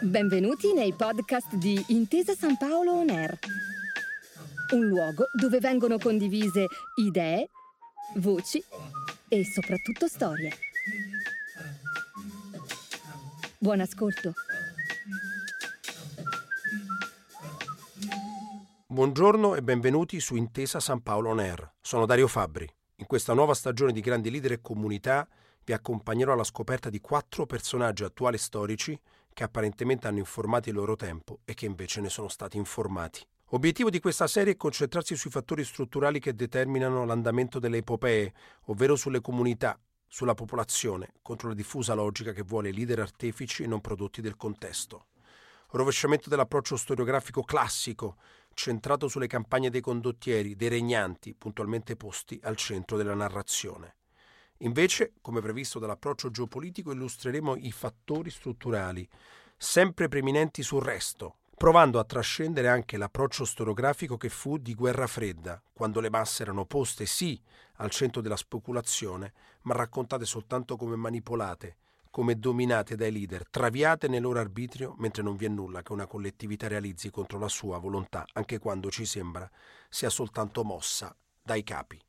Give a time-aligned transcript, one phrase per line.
[0.00, 3.38] Benvenuti nei podcast di Intesa San Paolo On Air,
[4.74, 7.48] un luogo dove vengono condivise idee,
[8.16, 8.62] voci
[9.28, 10.52] e soprattutto storie.
[13.56, 14.34] Buon ascolto.
[18.86, 21.76] Buongiorno e benvenuti su Intesa San Paolo On Air.
[21.80, 22.68] Sono Dario Fabbri.
[22.96, 25.26] In questa nuova stagione di grandi leader e comunità
[25.64, 28.98] vi accompagnerò alla scoperta di quattro personaggi attuali storici
[29.32, 33.26] che apparentemente hanno informato il loro tempo e che invece ne sono stati informati.
[33.48, 38.32] Obiettivo di questa serie è concentrarsi sui fattori strutturali che determinano l'andamento delle epopee,
[38.66, 43.80] ovvero sulle comunità, sulla popolazione, contro la diffusa logica che vuole leader artefici e non
[43.80, 45.06] prodotti del contesto.
[45.70, 48.16] Rovesciamento dell'approccio storiografico classico,
[48.54, 53.96] centrato sulle campagne dei condottieri, dei regnanti, puntualmente posti al centro della narrazione.
[54.58, 59.06] Invece, come previsto dall'approccio geopolitico, illustreremo i fattori strutturali,
[59.56, 65.62] sempre preminenti sul resto, provando a trascendere anche l'approccio storiografico che fu di guerra fredda,
[65.72, 67.40] quando le masse erano poste sì
[67.76, 71.76] al centro della speculazione, ma raccontate soltanto come manipolate,
[72.10, 76.06] come dominate dai leader, traviate nel loro arbitrio, mentre non vi è nulla che una
[76.06, 79.50] collettività realizzi contro la sua volontà, anche quando ci sembra
[79.88, 82.00] sia soltanto mossa dai capi.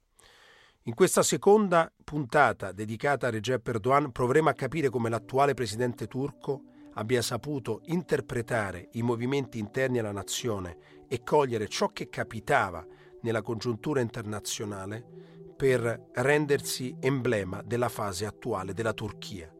[0.87, 6.61] In questa seconda puntata dedicata a Recep Erdogan proveremo a capire come l'attuale presidente turco
[6.93, 10.77] abbia saputo interpretare i movimenti interni alla nazione
[11.07, 12.85] e cogliere ciò che capitava
[13.21, 15.03] nella congiuntura internazionale
[15.57, 19.51] per rendersi emblema della fase attuale della Turchia,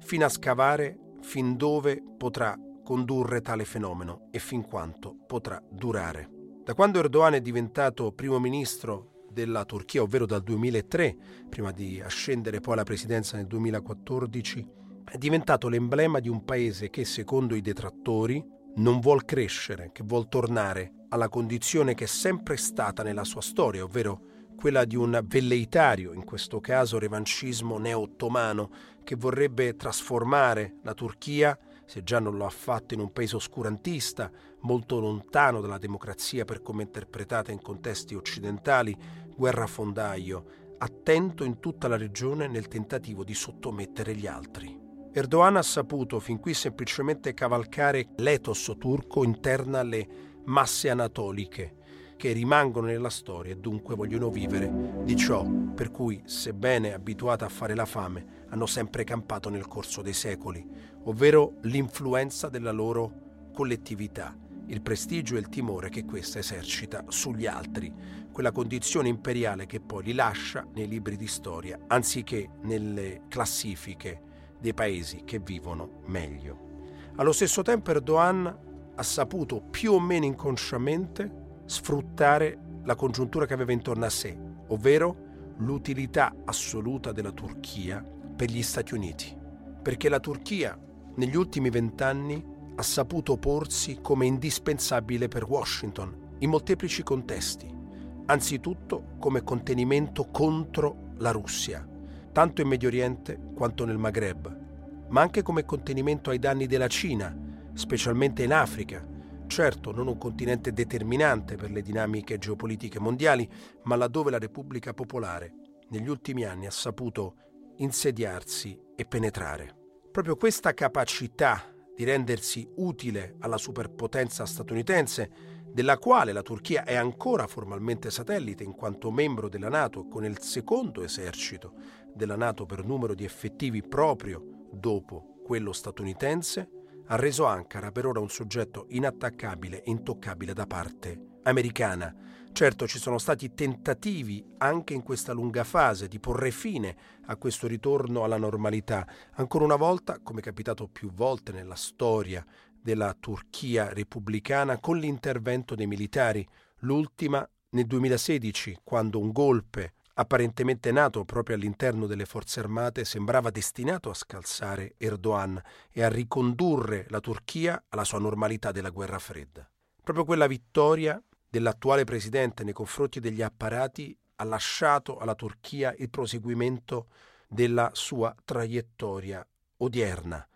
[0.00, 6.28] fino a scavare fin dove potrà condurre tale fenomeno e fin quanto potrà durare.
[6.62, 11.16] Da quando Erdogan è diventato primo ministro della Turchia, ovvero dal 2003,
[11.50, 14.66] prima di ascendere poi alla presidenza nel 2014,
[15.04, 18.42] è diventato l'emblema di un paese che, secondo i detrattori,
[18.76, 23.84] non vuol crescere, che vuol tornare alla condizione che è sempre stata nella sua storia,
[23.84, 28.70] ovvero quella di un velleitario, in questo caso revancismo neo-ottomano,
[29.04, 34.30] che vorrebbe trasformare la Turchia, se già non lo ha fatto, in un paese oscurantista,
[34.60, 38.96] molto lontano dalla democrazia per come interpretata in contesti occidentali,
[39.36, 40.44] guerrafondaio,
[40.78, 44.80] attento in tutta la regione nel tentativo di sottomettere gli altri.
[45.12, 50.06] Erdogan ha saputo fin qui semplicemente cavalcare l'ethos turco interna alle
[50.44, 51.76] masse anatoliche,
[52.16, 57.48] che rimangono nella storia e dunque vogliono vivere di ciò per cui, sebbene abituate a
[57.48, 60.66] fare la fame, hanno sempre campato nel corso dei secoli,
[61.04, 67.92] ovvero l'influenza della loro collettività, il prestigio e il timore che questa esercita sugli altri,
[68.34, 74.20] quella condizione imperiale che poi li lascia nei libri di storia anziché nelle classifiche
[74.58, 76.72] dei paesi che vivono meglio.
[77.14, 78.58] Allo stesso tempo Erdogan
[78.96, 85.54] ha saputo più o meno inconsciamente sfruttare la congiuntura che aveva intorno a sé, ovvero
[85.58, 89.32] l'utilità assoluta della Turchia per gli Stati Uniti,
[89.80, 90.76] perché la Turchia
[91.14, 97.82] negli ultimi vent'anni ha saputo porsi come indispensabile per Washington in molteplici contesti,
[98.26, 101.86] anzitutto come contenimento contro la Russia,
[102.32, 107.36] tanto in Medio Oriente quanto nel Maghreb, ma anche come contenimento ai danni della Cina,
[107.74, 109.06] specialmente in Africa,
[109.46, 113.48] certo non un continente determinante per le dinamiche geopolitiche mondiali,
[113.84, 115.52] ma laddove la Repubblica Popolare
[115.90, 117.36] negli ultimi anni ha saputo
[117.76, 119.74] insediarsi e penetrare.
[120.10, 121.62] Proprio questa capacità
[121.94, 128.76] di rendersi utile alla superpotenza statunitense, della quale la Turchia è ancora formalmente satellite in
[128.76, 131.72] quanto membro della Nato con il secondo esercito
[132.14, 136.70] della Nato per numero di effettivi proprio dopo quello statunitense,
[137.06, 142.14] ha reso Ankara per ora un soggetto inattaccabile e intoccabile da parte americana.
[142.52, 146.96] Certo ci sono stati tentativi anche in questa lunga fase di porre fine
[147.26, 149.04] a questo ritorno alla normalità.
[149.32, 152.46] Ancora una volta, come è capitato più volte nella storia
[152.84, 156.46] della Turchia repubblicana, con l'intervento dei militari,
[156.80, 164.10] l'ultima nel 2016, quando un golpe apparentemente nato proprio all'interno delle forze armate, sembrava destinato
[164.10, 165.58] a scalzare Erdogan
[165.90, 169.66] e a ricondurre la Turchia alla sua normalità della guerra fredda.
[170.02, 177.06] Proprio quella vittoria dell'attuale presidente nei confronti degli apparati ha lasciato alla Turchia il proseguimento
[177.48, 179.44] della sua traiettoria
[179.78, 180.46] odierna.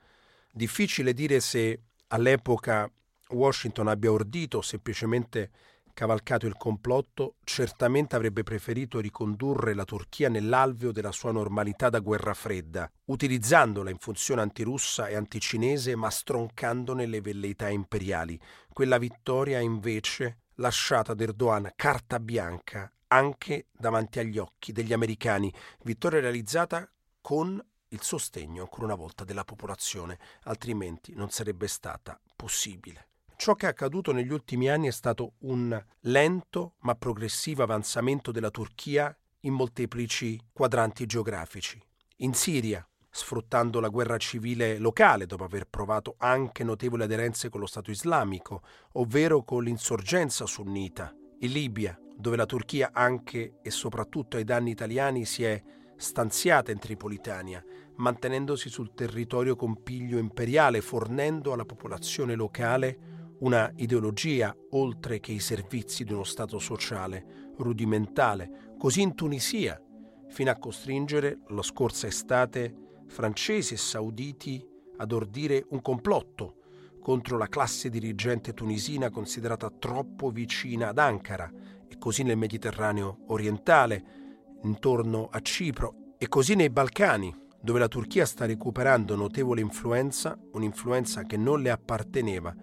[0.53, 2.91] Difficile dire se all'epoca
[3.31, 5.51] Washington abbia ordito o semplicemente
[5.99, 12.35] cavalcato il complotto, certamente avrebbe preferito ricondurre la Turchia nell'alveo della sua normalità da guerra
[12.35, 18.41] fredda, utilizzandola in funzione antirussa e anticinese ma stroncandone le velleità imperiali.
[18.73, 25.53] Quella vittoria invece lasciata ad Erdogan carta bianca anche davanti agli occhi degli americani,
[25.83, 26.89] vittoria realizzata
[27.21, 33.09] con il sostegno ancora una volta della popolazione, altrimenti non sarebbe stata possibile.
[33.37, 38.51] Ciò che è accaduto negli ultimi anni è stato un lento ma progressivo avanzamento della
[38.51, 41.81] Turchia in molteplici quadranti geografici.
[42.17, 47.67] In Siria, sfruttando la guerra civile locale dopo aver provato anche notevoli aderenze con lo
[47.67, 48.63] Stato islamico,
[48.95, 51.15] ovvero con l'insorgenza sunnita.
[51.41, 55.63] In Libia, dove la Turchia anche e soprattutto ai danni italiani si è
[55.99, 57.63] stanziata in Tripolitania,
[57.97, 65.41] mantenendosi sul territorio con piglio imperiale, fornendo alla popolazione locale una ideologia oltre che i
[65.41, 69.81] servizi di uno Stato sociale rudimentale, così in Tunisia,
[70.29, 72.75] fino a costringere la scorsa estate
[73.09, 74.65] francesi e sauditi
[74.97, 76.55] ad ordire un complotto
[77.01, 81.51] contro la classe dirigente tunisina considerata troppo vicina ad Ankara
[81.89, 84.18] e così nel Mediterraneo orientale,
[84.63, 91.23] intorno a Cipro e così nei Balcani, dove la Turchia sta recuperando notevole influenza, un'influenza
[91.23, 92.55] che non le apparteneva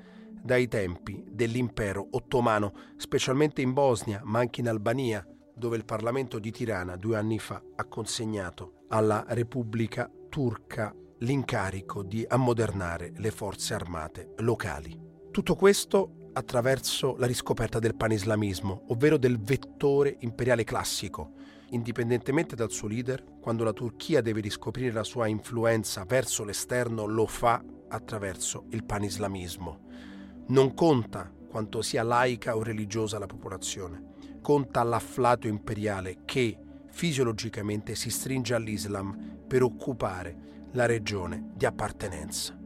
[0.46, 5.26] dai tempi dell'impero ottomano, specialmente in Bosnia, ma anche in Albania,
[5.56, 12.24] dove il Parlamento di Tirana due anni fa ha consegnato alla Repubblica turca l'incarico di
[12.28, 14.96] ammodernare le forze armate locali.
[15.32, 21.32] Tutto questo attraverso la riscoperta del panislamismo, ovvero del vettore imperiale classico,
[21.70, 27.26] indipendentemente dal suo leader, quando la Turchia deve riscoprire la sua influenza verso l'esterno, lo
[27.26, 29.80] fa attraverso il panislamismo.
[30.48, 36.58] Non conta quanto sia laica o religiosa la popolazione, conta l'afflato imperiale che
[36.88, 42.58] fisiologicamente si stringe all'Islam per occupare la regione di appartenenza.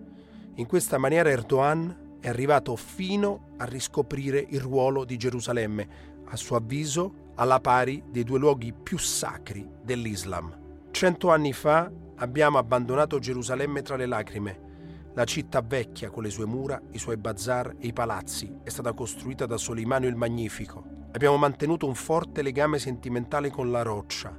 [0.55, 5.87] In questa maniera Erdogan è arrivato fino a riscoprire il ruolo di Gerusalemme,
[6.25, 10.57] a suo avviso alla pari dei due luoghi più sacri dell'Islam.
[10.91, 14.67] Cento anni fa abbiamo abbandonato Gerusalemme tra le lacrime.
[15.13, 18.91] La città vecchia, con le sue mura, i suoi bazar e i palazzi, è stata
[18.91, 20.83] costruita da Solimano il Magnifico.
[21.11, 24.37] Abbiamo mantenuto un forte legame sentimentale con la roccia,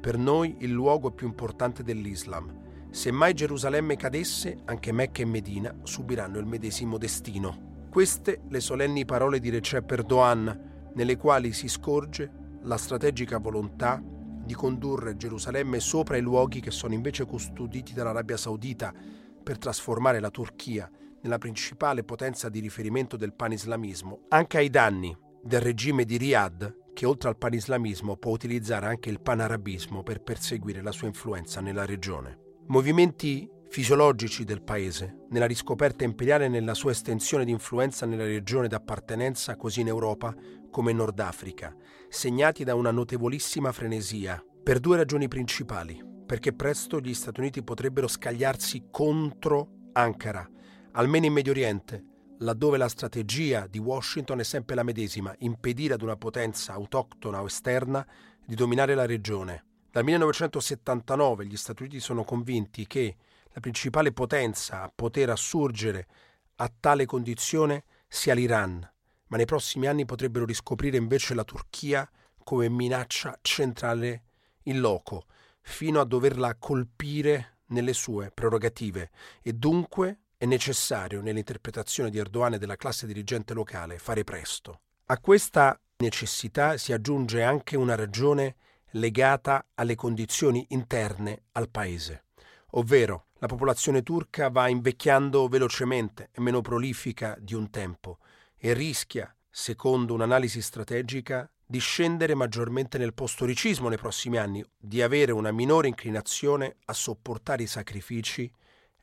[0.00, 2.52] per noi il luogo più importante dell'Islam.
[2.90, 7.86] Se mai Gerusalemme cadesse, anche Mecca e Medina subiranno il medesimo destino.
[7.88, 14.54] Queste le solenni parole di Recep Erdogan, nelle quali si scorge la strategica volontà di
[14.54, 18.92] condurre Gerusalemme sopra i luoghi che sono invece custoditi dall'Arabia Saudita
[19.42, 20.90] per trasformare la Turchia
[21.22, 27.06] nella principale potenza di riferimento del panislamismo, anche ai danni del regime di Riyadh che
[27.06, 32.38] oltre al panislamismo può utilizzare anche il panarabismo per perseguire la sua influenza nella regione.
[32.66, 38.66] Movimenti fisiologici del paese, nella riscoperta imperiale e nella sua estensione di influenza nella regione
[38.66, 40.34] d'appartenenza, così in Europa
[40.70, 41.74] come in Nord Africa,
[42.08, 46.02] segnati da una notevolissima frenesia, per due ragioni principali.
[46.26, 50.48] Perché presto gli Stati Uniti potrebbero scagliarsi contro Ankara,
[50.92, 52.04] almeno in Medio Oriente,
[52.38, 57.46] laddove la strategia di Washington è sempre la medesima, impedire ad una potenza autoctona o
[57.46, 58.04] esterna
[58.44, 59.64] di dominare la regione.
[59.90, 63.16] Dal 1979 gli Stati Uniti sono convinti che
[63.52, 66.06] la principale potenza a poter assurgere
[66.56, 68.88] a tale condizione sia l'Iran,
[69.28, 72.08] ma nei prossimi anni potrebbero riscoprire invece la Turchia
[72.42, 74.24] come minaccia centrale
[74.64, 75.26] in loco,
[75.62, 79.10] fino a doverla colpire nelle sue prerogative
[79.42, 84.80] e dunque è necessario nell'interpretazione di Erdogan e della classe dirigente locale fare presto.
[85.06, 88.56] A questa necessità si aggiunge anche una ragione
[88.92, 92.24] legata alle condizioni interne al paese,
[92.70, 98.18] ovvero la popolazione turca va invecchiando velocemente e meno prolifica di un tempo
[98.56, 105.32] e rischia, secondo un'analisi strategica, di scendere maggiormente nel postoricismo nei prossimi anni, di avere
[105.32, 108.52] una minore inclinazione a sopportare i sacrifici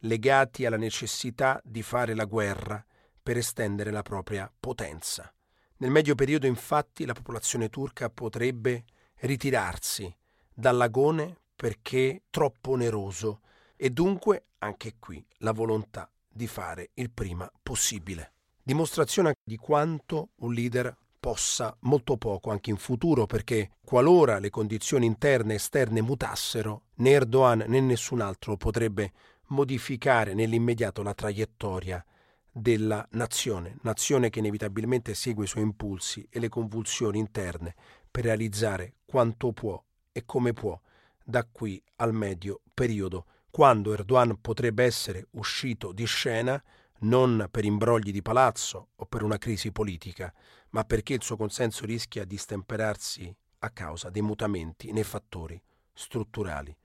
[0.02, 2.86] legati alla necessità di fare la guerra
[3.24, 5.34] per estendere la propria potenza.
[5.78, 8.86] Nel medio periodo, infatti, la popolazione turca potrebbe
[9.22, 10.16] ritirarsi
[10.54, 13.42] dall'agone perché troppo oneroso
[13.78, 18.34] e dunque anche qui la volontà di fare il prima possibile.
[18.62, 25.06] Dimostrazione di quanto un leader possa molto poco anche in futuro perché qualora le condizioni
[25.06, 29.14] interne e esterne mutassero, né Erdogan né nessun altro potrebbe
[29.48, 32.04] modificare nell'immediato la traiettoria
[32.52, 37.76] della nazione, nazione che inevitabilmente segue i suoi impulsi e le convulsioni interne
[38.10, 39.82] per realizzare quanto può
[40.12, 40.80] e come può
[41.24, 46.62] da qui al medio periodo, quando Erdogan potrebbe essere uscito di scena
[47.00, 50.34] non per imbrogli di palazzo o per una crisi politica,
[50.70, 55.62] ma perché il suo consenso rischia di stemperarsi a causa dei mutamenti nei fattori
[55.94, 56.76] strutturali.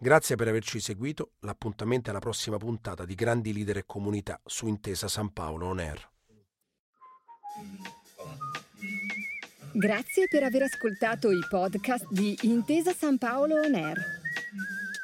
[0.00, 4.68] Grazie per averci seguito, l'appuntamento è alla prossima puntata di Grandi Leader e Comunità su
[4.68, 6.10] Intesa San Paolo On Air.
[9.72, 13.96] Grazie per aver ascoltato i podcast di Intesa San Paolo On Air.